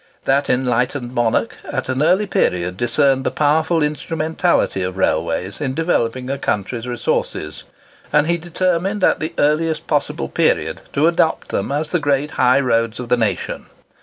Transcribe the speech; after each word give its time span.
That 0.25 0.49
enlightened 0.49 1.13
monarch 1.13 1.59
at 1.71 1.87
an 1.87 2.01
early 2.01 2.25
period 2.25 2.75
discerned 2.75 3.23
the 3.23 3.29
powerful 3.29 3.83
instrumentality 3.83 4.81
of 4.81 4.97
railways 4.97 5.61
in 5.61 5.75
developing 5.75 6.27
a 6.27 6.39
country's 6.39 6.87
resources, 6.87 7.65
and 8.11 8.25
he 8.25 8.39
determined 8.39 9.03
at 9.03 9.19
the 9.19 9.35
earliest 9.37 9.85
possible 9.85 10.27
period 10.27 10.81
to 10.93 11.05
adopt 11.05 11.49
them 11.49 11.71
as 11.71 11.91
the 11.91 11.99
great 11.99 12.31
high 12.31 12.59
roads 12.59 12.99
of 12.99 13.09
the 13.09 13.17
nation. 13.17 13.67